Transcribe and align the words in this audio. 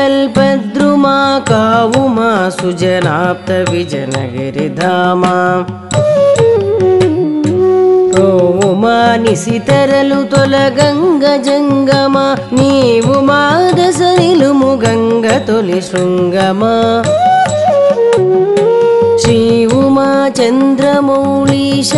కల్పద్రుమా 0.00 1.16
కావుమా 1.48 2.28
సుజనాప్త 2.56 3.50
విజనగిరిధామా 3.70 5.32
రోవుమా 8.14 8.94
తొల 9.26 10.12
తొలగంగ 10.32 11.24
జంగమా 11.46 12.24
నీవు 12.52 13.16
మా 13.20 13.42
దశ 13.78 14.00
నిలుము 14.18 14.70
గంగ 14.84 15.26
తొలి 15.48 15.80
శృంగమా 15.80 16.74
శ్రీ 19.22 19.40
ఉమా 19.80 20.08
చంద్రమౌళీశ 20.38 21.92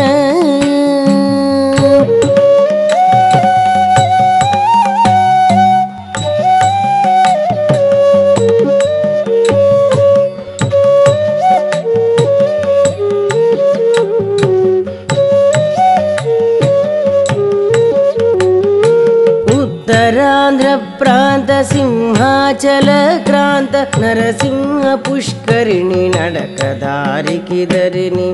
ప్రాంత 21.63 21.75
సింహాచల 21.75 22.91
క్రాంత 23.27 23.75
నరసింహ 24.01 24.85
పుష్కరిణి 25.05 26.01
నడక 26.09 26.61
దారికి 26.83 27.61
దరిని 27.67 28.29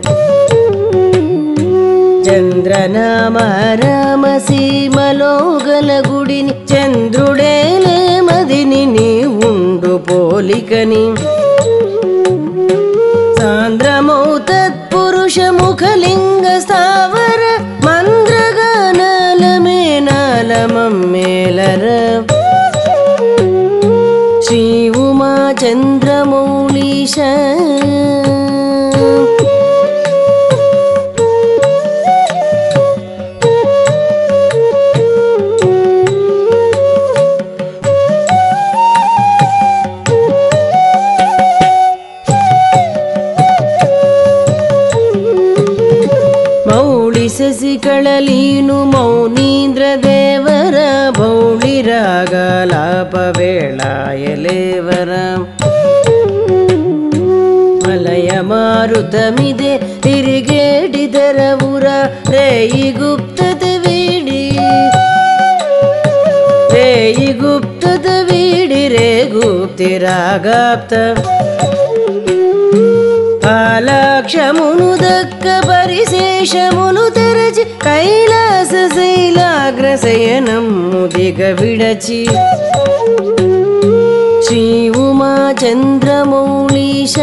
చంద్రనామ 2.27 3.37
రామ 3.83 4.25
సీమలో 4.39 5.35
గల 5.67 5.91
గుడిని 6.09 6.55
చంద్రుడేలే 6.73 7.99
మదిని 8.21 8.83
నీ 8.95 9.11
ఉండు 9.49 9.95
పోలికని. 10.09 11.05
ರಾಗಲಾಪ 53.08 53.16
ವೇಳಾಯಲೇವರ 53.36 55.12
ಮಲಯ 57.84 58.30
ಮಾರುತಮಿದೆ 58.50 59.72
ತಿರುಗೇಡಿದರ 60.04 61.40
ಉರ 61.68 61.86
ರೇಯಿ 62.34 62.88
ಗುಪ್ತದ 63.00 63.64
ವೀಡಿ 63.84 64.42
ರೇಯಿ 66.76 67.30
ಗುಪ್ತದ 67.42 68.08
ವೀಡಿ 68.30 68.84
ರೇ 68.96 69.10
ಗುಪ್ತಿರಾಗಾಪ್ತ 69.34 70.94
పాలాక్షమును 73.46 74.92
దక్క 75.04 75.46
పరిశేషమును 75.70 77.06
తెరచి 77.58 77.64
కైలాస 77.84 78.72
శైలాగ్రశయనము 78.96 80.76
దిగ 81.14 81.40
విడచి 81.60 82.20
శ్రీ 84.46 84.64
ఉమా 85.04 85.34
చంద్రమౌళీశ 85.62 87.16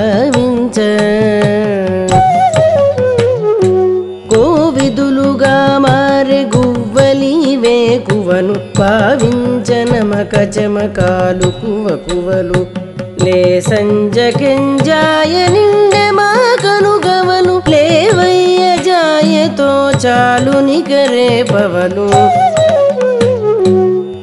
భావించ 0.00 0.76
కోవిదులుగా 4.32 5.54
మారే 5.84 6.38
గువ్వలివే 6.54 7.76
కువను 8.08 8.54
భావించ 8.78 9.68
నమక 9.90 10.34
చమకాలు 10.54 11.50
కువ 11.60 11.86
కువలు. 12.06 12.60
లే 13.24 13.38
సంజకెంజాయ 13.60 15.34
నిండె 15.54 16.04
మా 16.18 16.30
కనుగవలు 16.64 17.56
లేవయ్య 17.68 18.62
జాయతో 18.88 19.70
చాలు 20.04 20.54
నిగరే 20.68 21.30
పవలు 21.52 22.06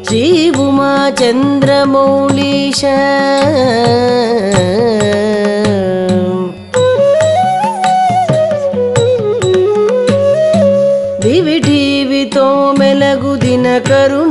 శ్రీ 0.07 0.25
ఉమా 0.65 0.91
చంద్రమౌళీశ 1.21 2.81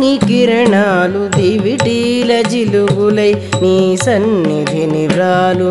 నీ 0.06 0.18
కిరణాలు 0.28 1.20
దివిటీల 1.36 2.32
జిలుగులై 2.50 3.30
నీ 3.62 3.72
సన్నిధిని 4.04 5.04
వ్రాలు. 5.06 5.70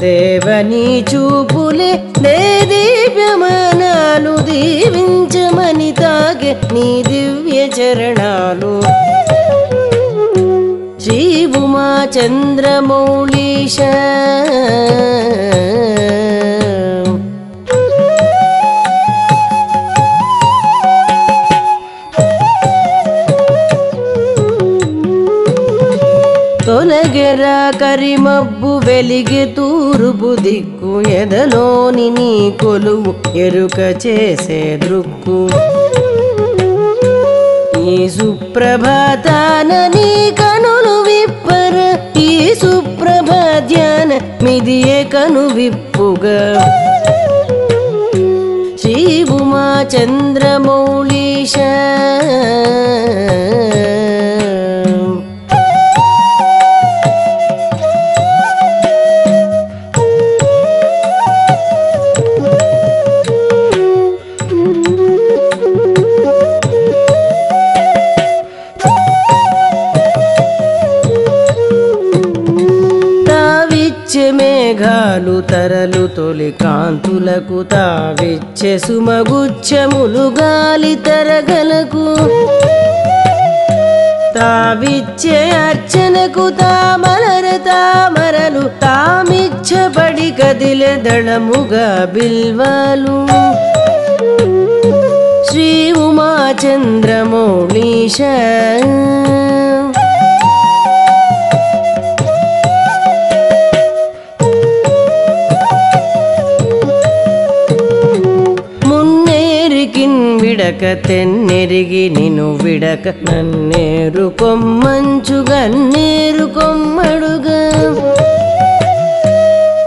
దేవని 0.00 0.86
చూపులే 1.10 1.90
నే 2.22 2.36
దీప్యమానాలు 2.72 4.34
దీవించమని 4.50 5.90
తాగే 6.00 6.54
నీ 6.72 6.88
దివ్య 7.08 7.60
చరణాలు. 7.78 8.74
శ్రీ 11.04 11.20
ఉమా 11.60 11.90
చంద్రమౌళీశ 12.16 13.78
తొలగెరా 26.90 27.56
కరిమబ్బు 27.80 28.70
వెలిగి 28.86 29.42
తూరుపు 29.56 30.30
దిక్కు 30.44 30.92
ఎదలోని 31.18 32.06
నీ 32.16 32.30
కొలువు 32.62 33.12
ఎరుక 33.44 33.78
చేసే 34.04 34.58
దృక్కు. 34.84 35.36
ఈ 37.92 37.94
సుప్రభాతాన 38.16 39.70
నీ 39.94 40.08
కనులు 40.40 40.96
విప్పర 41.08 41.76
ఈ 42.24 42.32
సుప్రభాధ్యాన 42.62 44.10
మిదియే 44.42 44.98
కను 45.14 45.44
విప్పుగా. 45.58 46.38
శ్రీ 48.82 48.98
ఉమా 49.38 49.66
చంద్రమౌళీశ 49.94 51.56
మేఘాలు 75.60 75.68
తరలు 75.68 76.06
తొలి 76.06 76.56
కాంతులకు 76.62 77.62
తావిచ్చే 77.62 78.78
సుమగుచ్చములు 78.78 80.34
గాలి 80.40 80.94
తరగలకు. 80.94 82.16
తావిచ్చే 84.36 85.50
అర్చనకు 85.50 86.50
తామలర 86.50 87.56
తామరలు 87.56 88.70
తామిచ్చబడి 88.82 90.30
కదిలే 90.30 90.96
దళముగా 90.96 92.06
బిల్వాలు. 92.14 93.26
శ్రీ 95.50 95.92
ఉమాచంద్రమౌళీశ 95.92 98.18
మున్నేరికిన్ 110.70 111.06
తెన్నెరిగి 111.06 112.02
నిను 112.16 112.44
విడక 112.62 113.08
నన్నేరు 113.26 114.24
కొమ్మంచుగా 114.40 115.60
నేరు 115.92 116.44
కొమ్మడుగా. 116.56 117.58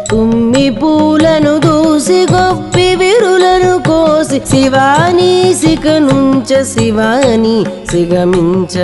తుమ్మి 0.09 0.65
పూలను 0.81 1.53
దూసి 1.65 2.19
గొప్పి 2.33 2.87
విరులను 3.01 3.73
కోసి 3.87 4.39
శివాని 4.51 5.31
సిక 5.61 5.87
నుంచ 6.07 6.51
శివాని 6.73 7.57
సిగమించ 7.91 8.75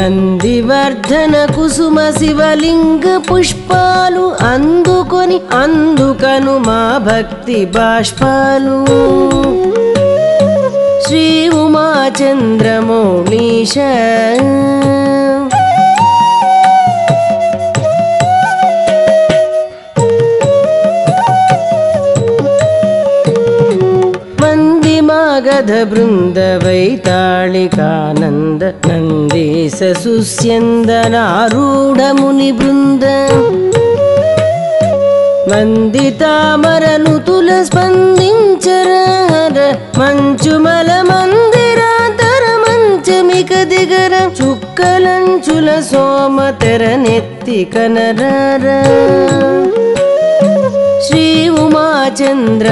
నందివర్ధన 0.00 1.34
కుసుమ 1.56 1.96
శివలింగ 2.10 3.06
పుష్పాలు 3.28 4.26
అందుకొని 4.44 5.38
అందుకను 5.54 6.54
మా 6.58 6.82
భక్తి 7.08 7.58
బాష్పాలు. 7.74 8.76
శ్రీ 11.04 11.24
ఉమాచంద్రమౌళీశ 11.60 12.14
మంది 25.39 25.39
మాగధ 25.39 25.71
బృంద 25.89 26.37
వైతాళికానంద 26.63 27.13
నందీశ 28.87 29.79
సుస్యందనారూఢ 30.01 31.99
ముని 32.17 32.49
బృంద 32.51 33.03
మంది 35.51 36.07
తామరను 36.21 37.13
తుల 37.27 37.49
స్పందించరహర 37.69 39.57
మంచుమల 39.99 40.89
మందిరాతర 41.09 42.43
మంచమిక 42.65 43.53
దిగర 43.71 44.13
చుక్కలంచుల 44.39 45.69
సోమ 45.89 46.37
తెరనెత్తి 46.61 47.59
కనరార 47.73 48.65
శ్రీ 51.05 51.25
ఉమాచంద్రమౌళీశ 51.63 52.65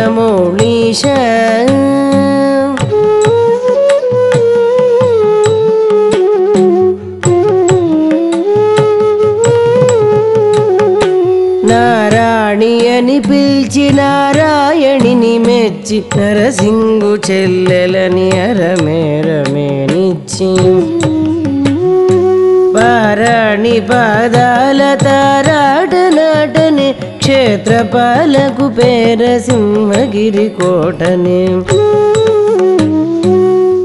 నారాయణిని 13.98 15.34
మెచ్చి 15.38 15.98
నరసింగు 16.16 17.12
చెల్లెలని 17.26 18.28
అరమేరమేనిచ్చి 18.40 18.90
పారాణి 22.76 23.76
పాదాల 23.90 24.80
తారాట 25.04 25.94
నాటనే 26.16 26.88
క్షేత్రపాలకు 27.20 28.66
పేర 28.78 29.22
సింహగిరి 29.46 30.48
కోటనే. 30.58 31.40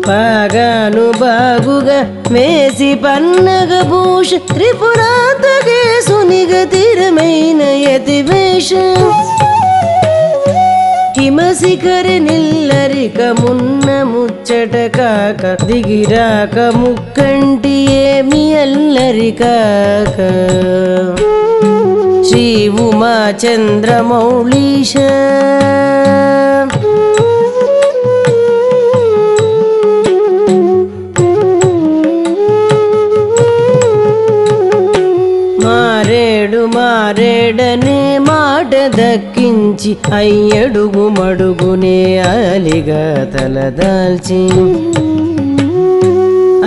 పాగాను 0.07 1.06
బాగుగా 1.19 2.00
మేసి 2.31 2.89
పన్నగ 3.04 3.71
భూష 3.83 4.30
త్రిపురాతకే 4.50 5.80
సునిగ 6.07 6.51
తీరమైన 6.66 7.62
యతి 7.86 8.19
వేష 8.21 8.69
హిమశిఖరి 11.24 12.16
నిల్లరిక 12.20 13.20
మున్న 13.40 13.90
ముచ్చట 14.04 14.75
కాక 14.88 15.44
దిగిరాక 15.64 16.58
ముక్కంటి 16.75 17.75
ఏమి 18.00 18.42
అల్లరి 18.56 19.31
కాక. 19.31 20.18
శ్రీ 22.30 22.46
ఉమా 22.78 23.16
చంద్రమౌళీశ 23.44 24.94
దక్కించి 39.74 39.92
అయ్యడుగు 40.16 41.04
మడుగునే 41.16 42.00
అలిగా 42.24 43.04
తలదాల్చి 43.34 44.42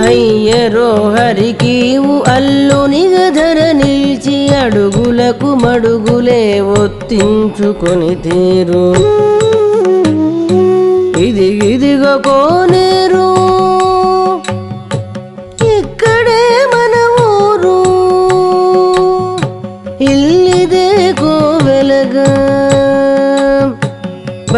అయ్యరో 0.06 0.88
హరికీవు 1.14 2.14
అల్లునిగ 2.34 3.14
ధర 3.36 3.58
నిలిచి 3.80 4.38
అడుగులకు 4.62 5.50
మడుగులే 5.62 6.42
ఒత్తించుకొని 6.74 8.12
తీరు. 8.24 8.86
ఇది 11.26 11.48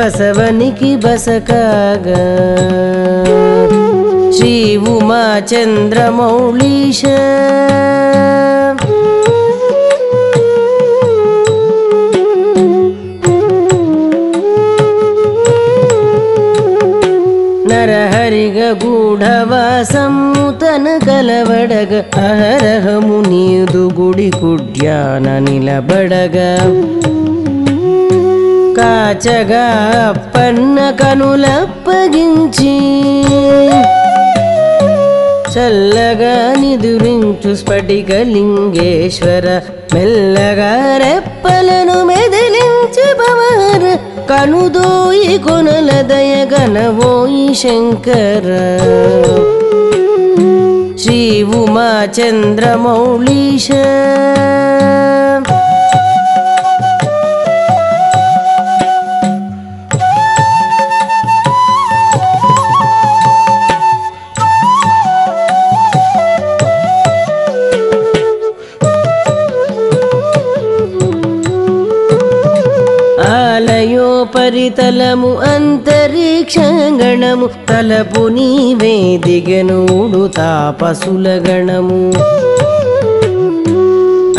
బసవనికి 0.09 0.97
బసకాగా. 0.97 2.21
శ్రీ 4.37 4.77
ఉమా 4.77 5.43
చంద్రమౌళీశ 5.51 7.03
నరహరిగ 17.71 18.75
గూఢవాసము 18.85 20.45
కలవడగ. 21.07 22.03
అహరహము 22.17 23.29
నీదు 23.29 23.91
గుడి 24.01 24.31
కుడ్యాన 24.31 25.39
నిలబడగ. 25.39 26.37
కాచగా 28.79 29.65
అప్పన్న 30.09 30.79
కనులప్పగించి 31.01 32.75
చల్లగా 35.55 36.35
నిదురించు 36.61 37.53
స్ఫటిక 37.55 38.11
లింగేశ్వర 38.33 39.47
మెల్లగా 39.95 40.73
రెప్పలను 40.99 42.05
మెదిలించి 42.05 43.07
పవర 43.21 43.85
కనుదోయి 44.31 45.39
కొనల 45.39 45.91
దయగనవోయి 46.11 47.47
శంకర. 47.55 48.47
శ్రీ 51.03 51.21
ఉమా 51.53 51.89
చంద్రమౌళీశ 52.17 53.69
తలము 74.69 75.37
అంతరిక్షంగణము 75.55 77.47
తలపు 77.69 78.29
నీవే 78.29 79.19
దిగనూడు 79.27 80.29
తాపసుల 80.29 81.29
గణము 81.49 82.01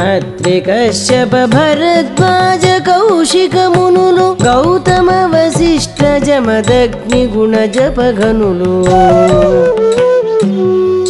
అత్రి 0.10 0.58
కశ్యప 0.60 1.34
భరద్వాజ 1.46 2.66
కౌశికమునులు 2.88 4.28
గౌతమ 4.44 5.10
వశిష్ట 5.26 6.02
జమదగ్ని 6.26 7.22
గుణ 7.28 7.66
జపఘనులు. 7.66 8.74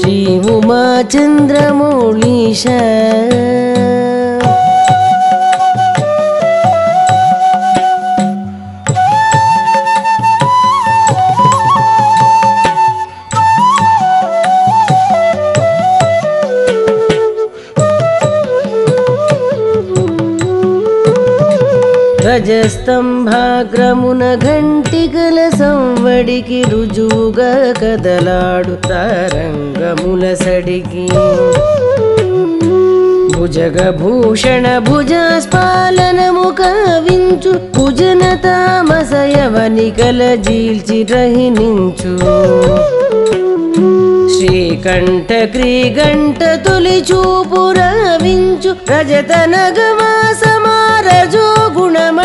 శ్రీ 0.01 0.17
ఉమా 0.49 0.81
చంద్రమౌళీశ 22.39 22.47
రజస్తంభాగ్రమున 22.79 24.23
ఘంటికల 24.35 25.37
సంవడికి 25.49 26.63
రుజువుగా 26.71 27.51
కదలాడు 27.81 28.75
తరంగముల 28.87 30.23
సడికి. 30.33 31.05
భుజగభూషణ 33.33 34.65
భుజాస్పాలనము 34.79 36.47
కవించు 36.59 37.53
భుజన 37.77 38.23
తామసయవనికల 38.45 40.21
జీల్చి 40.35 40.99
రహినించు 41.13 42.13
శ్రీకంఠ 44.35 45.31
క్రీగంట 45.45 46.43
తొలి 46.67 46.97
చూపు 47.11 47.63
రవించు 47.79 48.71
రజత 48.91 49.31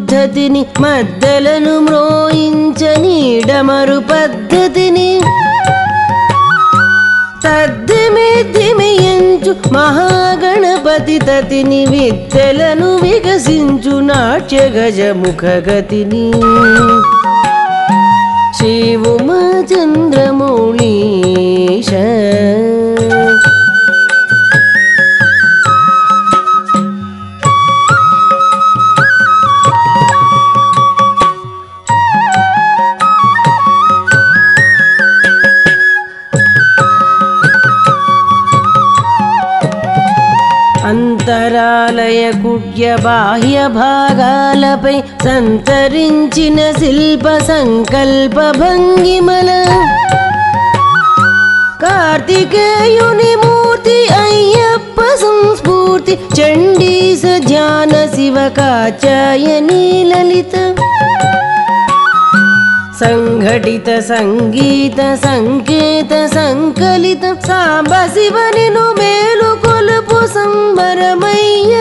పద్ధతిని 0.21 0.65
మద్దలను 0.79 1.79
మ్రోయించని 1.79 3.41
డమరు 3.47 4.01
పద్ధతిని. 4.11 5.21
తద్దిమిద్దిమియంచు 7.45 9.55
మహాగణపతి 9.73 11.17
తతిని 11.17 11.85
విద్యలను 11.85 12.95
వికసించు 12.95 13.99
నాట్య 13.99 14.57
గజముఖ 14.57 15.69
గతిని. 15.69 16.31
కుడ్య 42.80 42.90
బాహ్య 43.04 43.56
భాగాలపై 43.74 44.94
సంతరించిన 45.24 46.58
శిల్ప 46.78 47.26
సంకల్ప 47.48 48.36
భంగిమల 48.60 49.50
కార్తికేయుని 51.82 53.32
మూర్తి 53.42 53.98
అయ్యప్ప 54.22 55.00
సంస్ఫూర్తి 55.22 56.14
చండీస 56.38 57.24
ధ్యాన 57.46 57.94
శివ 58.14 58.48
కాచాయని 58.58 59.84
లలిత 60.10 60.54
సంఘటిత 63.00 63.88
సంగీత 64.08 65.00
సంకేత 65.24 66.12
సంకలిత 66.34 67.24
సాంబ 67.46 67.92
శివనిను 68.14 68.84
మేలు 68.98 69.50
కొలుపు 69.64 70.20
సంబరమయ్య 70.34 71.74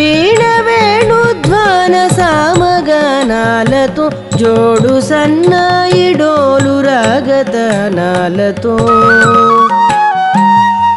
వీణ 0.00 0.42
వేణుధ్వాన 0.66 1.94
సామగానాలతో 2.18 4.04
జోడు 4.40 4.94
సన్నాయి 5.00 6.06
డోలు 6.20 6.74
రాగతనాలతో. 6.88 8.74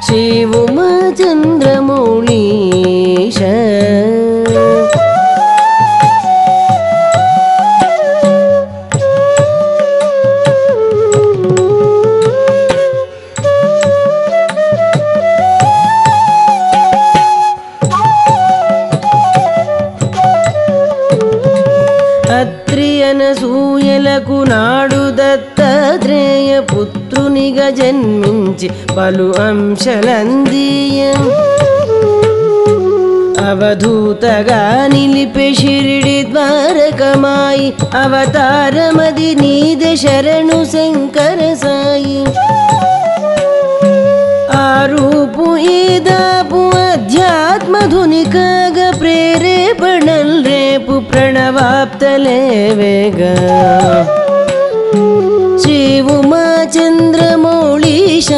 శివుమా 0.08 0.90
చంద్రమౌళీశ 1.20 3.40
అత్రియనసూయలకు 23.34 24.38
నాడు 24.50 25.02
దత్తాత్రేయ 25.20 26.52
పుత్రునిగా 26.72 27.68
జన్మించి 27.70 28.68
పలు 28.98 29.28
అంశలందీయ. 29.42 31.00
అవధూతగా 33.44 34.62
నిలిపే 34.94 35.48
షిరిడి 35.54 36.18
ద్వారకమాయి 36.32 37.68
అవతారమది 38.04 39.32
నీద 39.42 39.84
శరణు 39.96 40.60
శంకర 40.74 41.40
సాయి. 41.64 42.20
ఆరూపు 44.62 45.48
ఈదాపు 45.74 46.62
అధ్యాత్మధునికాగ 46.86 48.78
ప్రేరేపణల్రే 49.00 50.53
പ്രണവാപ്തലേ 51.14 52.40
വേഗ. 52.74 53.22
ചീവുമാ 55.64 56.46
ചന്ദ്രമോളീശ 56.76 58.30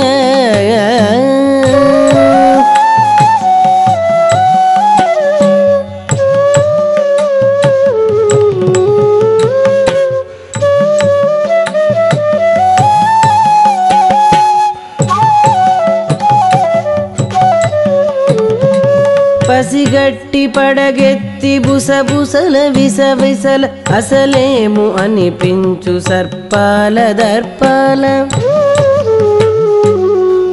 പടകെ 20.55 21.12
చంద్రమౌళీశ 21.35 21.35
పసిగట్టి 21.35 21.40
పడగెత్తి 21.42 21.52
బుసబుసల 21.64 22.57
విసవిసల 22.75 23.64
అసలేము 23.97 24.85
అనిపించు 25.00 25.95
సర్పాల 26.07 26.97
దర్పాల 27.12 28.04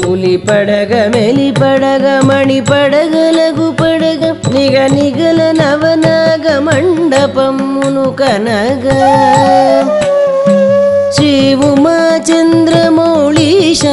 పులి 0.02 0.36
పడగ 0.46 0.94
మెలి 1.14 1.50
పడగ 1.60 2.06
మణి 2.30 2.60
పడగలగు 2.62 3.68
పడగ 3.82 4.24
నిగ 4.56 4.78
నిగల 4.96 5.42
నవనాగ 5.60 6.46
మండపమును 6.60 8.06
కనగా 8.20 9.00
శ్రీ 11.16 11.34
ఉమా 11.64 12.00
చంద్రమౌళీశ 12.30 13.84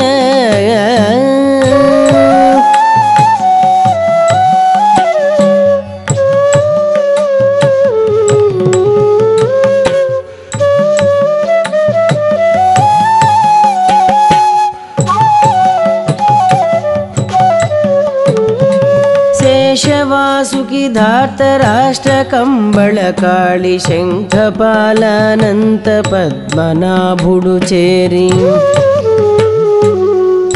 वासुकि 20.12 20.84
धातराष्टकम्बकालि 20.98 23.76
शङ्खपालानन्त 23.88 25.88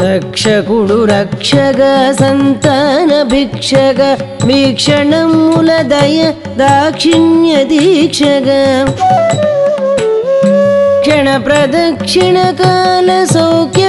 रक्षकुडु 0.02 0.98
रक्षग 1.10 1.80
सन्तान 2.20 3.10
भिक्षग 3.30 4.00
वीक्षणं 4.48 5.30
मुलदय 5.50 6.18
दाक्षिण्य 6.58 7.52
दीक्षग 7.70 8.48
क्षण 11.04 11.26
प्रदक्षिणकालसौख्य 11.46 13.86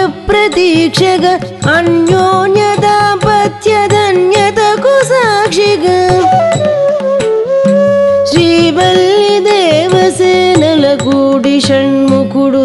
సత్యధన్యతకు 3.46 4.94
సాక్షిగా. 5.06 5.98
శ్రీవల్లి 8.30 9.40
దేవసేనల 9.40 10.86
కూడి 11.04 11.62
షణ్ముఖుడు 11.62 12.64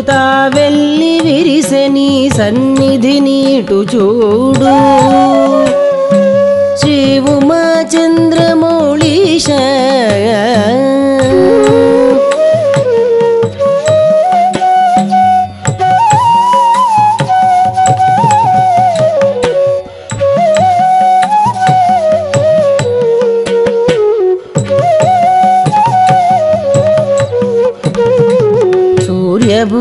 వెళ్ళి 0.57 1.21
విరిసెని 1.25 2.31
సన్నిధి 2.37 3.21
నీటు 3.21 3.87
చూడు. 3.95 4.75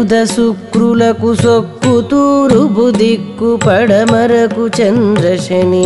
సూర్యబుధ 0.09 0.31
శుక్రులకు 0.31 1.35
సొక్కు 1.35 2.01
తూరుబు 2.01 2.91
దిక్కు 2.91 3.59
పడమరకు 3.67 4.67
చంద్రశని. 4.67 5.85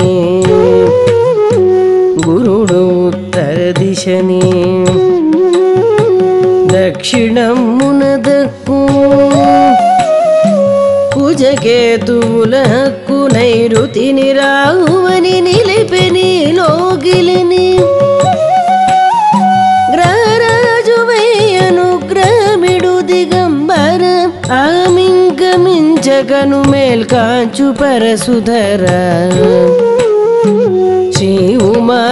గురుడు 2.27 3.07
ఉత్తర 3.07 3.73
దిశని. 3.79 4.41
దక్షిణమున 6.73 8.15
దక్కు. 8.15 8.87
కుజకేతువుల 11.19 12.55
హక్కు 12.55 13.27
నైరుతిని 13.33 14.31
రాహువని 14.31 15.41
నిలిపెని 15.41 16.51
లోగిలిని. 16.51 17.79
ఆమింకమించకను 26.02 26.60
మేల్కాంచు 26.70 27.66
పరసుధర 27.80 28.84
శ్రీ 31.14 31.32
ఉమా 31.68 32.02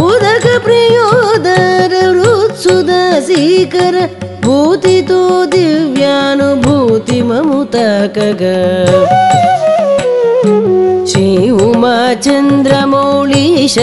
उदक 0.00 0.46
भूतितो 4.46 5.44
दिव्यानुभूतिममुतकग। 5.44 8.42
श्री 11.06 11.50
उमाचन्द्रमौळीश 11.50 13.78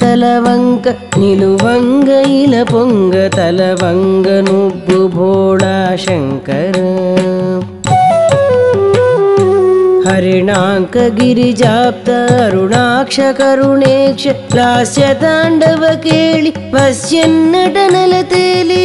తలవంక 0.00 0.86
నిలువంగ 1.20 2.10
ఇల 2.38 2.54
పొంగ 2.72 3.14
తలవంగ 3.36 4.26
నువ్వు 4.48 4.98
భోళా 5.16 5.76
శంకర 6.04 6.76
हरिणाङ्क 10.06 10.94
गिरिजाप्त 11.16 12.08
अरुणाक्ष 12.36 13.16
करुणेक्ष 13.38 14.24
लास्य 14.56 15.04
ताण्डव 15.22 15.82
केळि 16.04 16.52
पश्यन्नटनलतेलि 16.74 18.84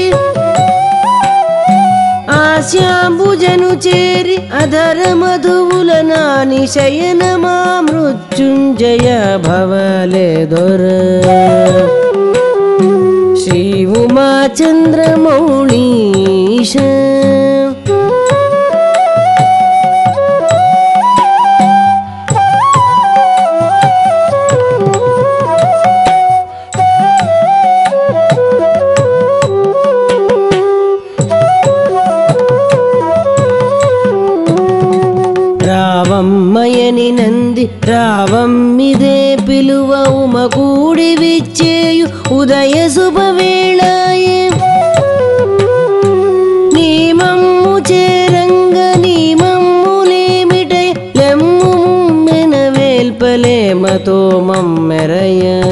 श्याम्बुजनुचेरि 2.71 4.37
अधरमधुवुलनानिशयन 4.61 7.23
मामृत्युञ्जय 7.45 9.09
भवले 9.47 10.29
दुर्। 10.53 11.84
రావమ్మిదే 37.89 39.37
పిలువ 39.49 39.91
ఉమ 40.23 40.47
కూడి 40.47 41.17
విచ్చేయు 41.17 42.07
ఉదయ 42.35 42.89
శుభవేళాయే. 42.89 44.39
నీమమ్ము 46.75 47.79
చేరంగ 47.79 48.77
నీమమ్ములేమిటై 48.97 50.89
లెమ్ము 51.17 51.73
మెన 52.27 52.55
వేల్పలేమతో 52.79 54.19
మమ్మెరయ్యా. 54.41 55.64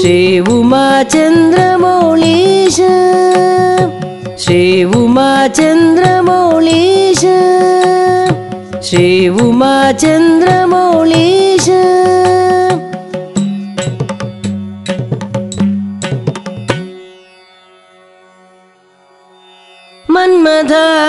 శ్రీ 0.00 0.18
ఉమా 0.56 0.86
చంద్రమౌళీశ 1.14 2.78
శ్రీ 4.42 4.62
ఉమా 4.94 5.30
చంద్రమౌళీశ 5.58 7.24
శ్రీ 8.94 9.06
ఉమా 9.38 9.74
చంద్రమౌళీశ 10.02 11.66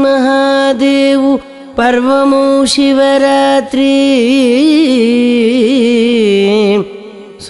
శ్రీమన్మహాదేవు 0.00 1.30
పర్వము 1.78 2.42
శివరాత్రి 2.66 3.92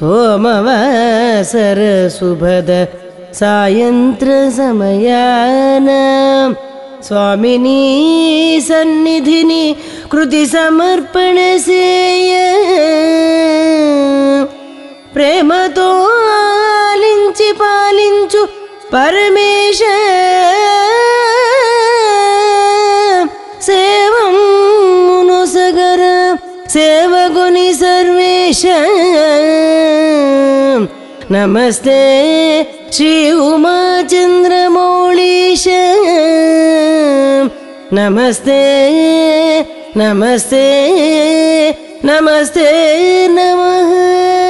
सोमवासरसुभद 0.04 2.70
सरसुभद 3.40 5.08
स्वामिनी 7.08 7.84
सन्निधिनि 8.68 9.64
कृतिसमर्पणशेय 10.12 12.32
प्रेमतो 15.14 15.90
आलिञ्चि 16.26 17.50
पालिञ्चु 17.64 18.42
परमेश। 18.94 19.82
नमस्ते 31.34 32.02
श्री 32.94 33.14
उमाचन्द्रमौळीश। 33.32 34.34
नमस्ते 37.98 38.60
नमस्ते 39.96 40.66
नमस्ते 42.04 42.68
नमः। 43.38 44.43